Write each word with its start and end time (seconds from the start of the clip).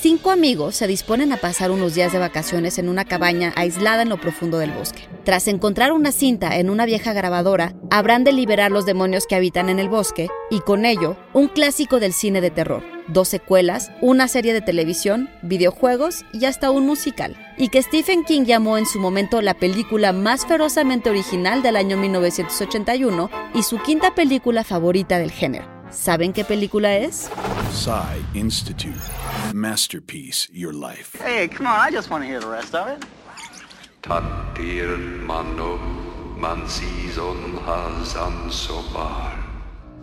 Cinco 0.00 0.30
amigos 0.30 0.76
se 0.76 0.86
disponen 0.86 1.32
a 1.32 1.38
pasar 1.38 1.72
unos 1.72 1.96
días 1.96 2.12
de 2.12 2.20
vacaciones 2.20 2.78
en 2.78 2.88
una 2.88 3.04
cabaña 3.04 3.52
aislada 3.56 4.02
en 4.02 4.08
lo 4.08 4.20
profundo 4.20 4.58
del 4.58 4.70
bosque. 4.70 5.08
Tras 5.24 5.48
encontrar 5.48 5.90
una 5.90 6.12
cinta 6.12 6.56
en 6.56 6.70
una 6.70 6.86
vieja 6.86 7.12
grabadora, 7.12 7.74
habrán 7.90 8.22
de 8.22 8.30
liberar 8.30 8.70
los 8.70 8.86
demonios 8.86 9.26
que 9.26 9.34
habitan 9.34 9.68
en 9.68 9.80
el 9.80 9.88
bosque 9.88 10.28
y 10.52 10.60
con 10.60 10.84
ello 10.84 11.16
un 11.32 11.48
clásico 11.48 11.98
del 11.98 12.12
cine 12.12 12.40
de 12.40 12.52
terror, 12.52 12.84
dos 13.08 13.26
secuelas, 13.26 13.90
una 14.00 14.28
serie 14.28 14.54
de 14.54 14.60
televisión, 14.60 15.30
videojuegos 15.42 16.24
y 16.32 16.44
hasta 16.44 16.70
un 16.70 16.86
musical, 16.86 17.36
y 17.56 17.66
que 17.66 17.82
Stephen 17.82 18.22
King 18.22 18.44
llamó 18.44 18.78
en 18.78 18.86
su 18.86 19.00
momento 19.00 19.42
la 19.42 19.54
película 19.54 20.12
más 20.12 20.46
ferozamente 20.46 21.10
original 21.10 21.60
del 21.60 21.74
año 21.74 21.96
1981 21.96 23.30
y 23.52 23.64
su 23.64 23.78
quinta 23.78 24.14
película 24.14 24.62
favorita 24.62 25.18
del 25.18 25.32
género. 25.32 25.77
¿Saben 25.90 26.32
qué 26.32 26.44
película 26.44 26.96
es? 26.96 27.30
Psy 27.72 28.38
Institute. 28.38 29.00
Masterpiece, 29.52 30.48
Your 30.52 30.74
Life. 30.74 31.18
Hey, 31.24 31.48
come 31.48 31.68
on, 31.68 31.76
I 31.80 31.90
just 31.94 32.10
want 32.10 32.22
to 32.24 32.28
hear 32.28 32.40
the 32.40 32.48
rest 32.48 32.74
of 32.74 32.88
it. 32.88 33.04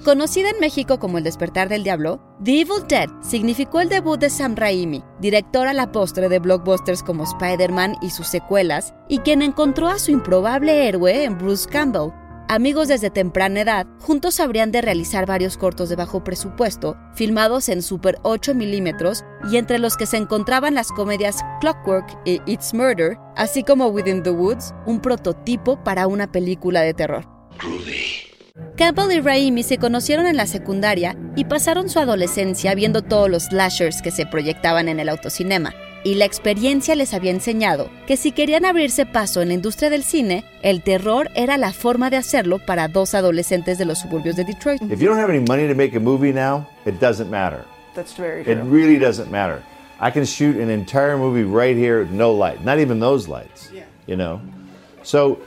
Conocida 0.03 0.49
en 0.49 0.59
México 0.59 0.99
como 0.99 1.17
El 1.17 1.23
despertar 1.23 1.69
del 1.69 1.83
diablo, 1.83 2.21
The 2.43 2.61
Evil 2.61 2.87
Dead 2.87 3.09
significó 3.21 3.79
el 3.79 3.89
debut 3.89 4.19
de 4.19 4.29
Sam 4.29 4.55
Raimi, 4.55 5.03
director 5.19 5.67
a 5.67 5.73
la 5.73 5.91
postre 5.91 6.29
de 6.29 6.39
blockbusters 6.39 7.01
como 7.01 7.23
Spider-Man 7.23 7.95
y 8.01 8.11
sus 8.11 8.27
secuelas, 8.27 8.93
y 9.09 9.19
quien 9.19 9.41
encontró 9.41 9.87
a 9.87 9.97
su 9.97 10.11
improbable 10.11 10.87
héroe 10.87 11.23
en 11.23 11.37
Bruce 11.37 11.67
Campbell, 11.67 12.11
Amigos 12.47 12.89
desde 12.89 13.09
temprana 13.09 13.61
edad, 13.61 13.87
juntos 13.99 14.39
habrían 14.39 14.71
de 14.71 14.83
realizar 14.83 15.25
varios 15.25 15.57
cortos 15.57 15.89
de 15.89 15.95
bajo 15.95 16.23
presupuesto, 16.23 16.95
filmados 17.15 17.69
en 17.69 17.81
Super 17.81 18.19
8 18.21 18.53
milímetros 18.53 19.23
y 19.51 19.57
entre 19.57 19.79
los 19.79 19.97
que 19.97 20.05
se 20.05 20.17
encontraban 20.17 20.75
las 20.75 20.91
comedias 20.91 21.43
Clockwork 21.59 22.05
y 22.23 22.41
It's 22.45 22.71
Murder, 22.75 23.17
así 23.35 23.63
como 23.63 23.87
Within 23.87 24.21
the 24.21 24.29
Woods, 24.29 24.75
un 24.85 24.99
prototipo 24.99 25.83
para 25.83 26.05
una 26.05 26.31
película 26.31 26.81
de 26.81 26.93
terror. 26.93 27.27
Campbell 28.77 29.11
y 29.11 29.21
Raimi 29.21 29.63
se 29.63 29.79
conocieron 29.79 30.27
en 30.27 30.37
la 30.37 30.45
secundaria 30.45 31.17
y 31.35 31.45
pasaron 31.45 31.89
su 31.89 31.97
adolescencia 31.97 32.75
viendo 32.75 33.01
todos 33.01 33.27
los 33.27 33.45
slashers 33.45 34.03
que 34.03 34.11
se 34.11 34.27
proyectaban 34.27 34.87
en 34.87 34.99
el 34.99 35.09
autocinema 35.09 35.73
y 36.05 36.13
la 36.13 36.25
experiencia 36.25 36.93
les 36.93 37.15
había 37.15 37.31
enseñado 37.31 37.89
que 38.05 38.15
si 38.15 38.31
querían 38.31 38.63
abrirse 38.63 39.07
paso 39.07 39.41
en 39.41 39.47
la 39.47 39.55
industria 39.55 39.89
del 39.89 40.03
cine, 40.03 40.45
el 40.61 40.83
terror 40.83 41.31
era 41.33 41.57
la 41.57 41.73
forma 41.73 42.11
de 42.11 42.17
hacerlo 42.17 42.59
para 42.59 42.87
dos 42.87 43.15
adolescentes 43.15 43.79
de 43.79 43.85
los 43.85 43.99
suburbios 43.99 44.35
de 44.35 44.43
Detroit. 44.43 44.83
If 44.83 44.99
you 45.01 45.07
don't 45.09 45.19
have 45.19 45.31
any 45.31 45.43
money 45.43 45.67
to 45.67 45.73
make 45.73 45.97
a 45.97 45.99
movie 45.99 46.31
now, 46.31 46.69
it 46.85 46.99
doesn't 46.99 47.31
matter. 47.31 47.65
That's 47.95 48.13
very 48.15 48.43
true. 48.43 48.53
It 48.53 48.63
really 48.65 48.99
doesn't 48.99 49.31
matter. 49.31 49.63
I 49.99 50.11
can 50.11 50.25
shoot 50.25 50.57
an 50.57 50.69
entire 50.69 51.17
movie 51.17 51.43
right 51.43 51.75
here 51.75 52.01
with 52.01 52.11
no 52.11 52.31
light, 52.31 52.63
not 52.63 52.77
even 52.77 52.99
those 52.99 53.27
lights. 53.27 53.71
Yeah. 53.73 53.85
You 54.05 54.15
know? 54.15 54.41
So, 55.01 55.39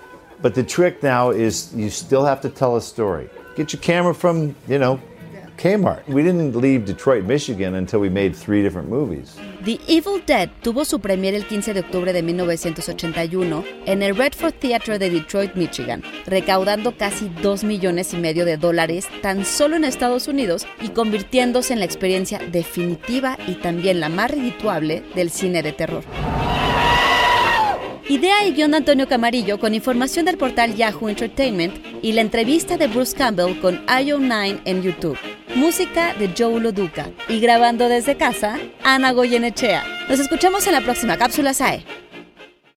but 0.43 0.56
the 0.56 0.65
trick 0.65 1.05
now 1.05 1.31
is 1.31 1.72
you 1.72 1.89
still 1.89 2.25
have 2.25 2.41
to 2.41 2.48
tell 2.48 2.75
a 2.75 2.81
story. 2.81 3.31
Get 3.55 3.72
your 3.72 3.81
camera 3.81 4.12
from, 4.12 4.56
you 4.67 4.78
know, 4.78 4.98
Kmart. 5.59 6.06
We 6.09 6.23
didn't 6.23 6.55
leave 6.55 6.87
Detroit, 6.87 7.25
Michigan 7.25 7.75
until 7.75 8.01
we 8.01 8.09
made 8.09 8.34
three 8.34 8.62
different 8.62 8.89
movies. 8.89 9.37
The 9.65 9.81
Evil 9.89 10.23
Dead 10.25 10.48
tuvo 10.62 10.84
su 10.84 11.00
premier 11.00 11.34
el 11.34 11.45
15 11.45 11.75
de 11.75 11.81
octubre 11.81 12.12
de 12.12 12.23
1981 12.23 13.65
en 13.87 14.03
el 14.03 14.17
Redford 14.17 14.55
Theatre 14.55 14.98
de 14.98 15.11
Detroit, 15.11 15.55
Michigan, 15.56 16.03
recaudando 16.27 16.97
casi 16.97 17.28
2 17.42 17.65
millones 17.65 18.15
y 18.15 18.19
medio 18.19 18.45
de 18.45 18.56
dólares 18.56 19.09
tan 19.20 19.45
solo 19.45 19.77
en 19.77 19.84
Estados 19.84 20.28
Unidos 20.28 20.67
y 20.81 20.91
convirtiéndose 20.91 21.72
en 21.72 21.81
la 21.81 21.84
experiencia 21.84 22.39
definitiva 22.39 23.37
y 23.47 23.56
también 23.56 24.00
la 24.00 24.09
más 24.09 24.31
redituable 24.31 25.03
del 25.15 25.31
cine 25.31 25.62
de 25.62 25.72
terror. 25.72 26.05
Idea 28.09 28.47
y 28.47 28.53
guion 28.53 28.70
de 28.70 28.78
Antonio 28.78 29.06
Camarillo 29.06 29.59
con 29.59 29.75
información 29.75 30.25
del 30.25 30.39
portal 30.39 30.75
Yahoo 30.75 31.11
Entertainment 31.11 31.75
y 32.00 32.12
la 32.12 32.22
entrevista 32.22 32.78
de 32.78 32.87
Bruce 32.87 33.15
Campbell 33.15 33.61
con 33.61 33.84
IO9 33.87 34.62
en 34.65 34.82
YouTube. 34.82 35.19
Música 35.58 36.14
de 36.14 36.32
Joe 36.38 36.60
Loduca. 36.60 37.10
Y 37.26 37.41
grabando 37.41 37.88
desde 37.88 38.16
casa, 38.16 38.60
Ana 38.84 39.10
Goyenechea. 39.10 39.82
Nos 40.08 40.20
escuchamos 40.20 40.64
en 40.69 40.72
la 40.72 40.82
próxima 40.82 41.16
cápsula 41.16 41.52
SAE. 41.52 41.84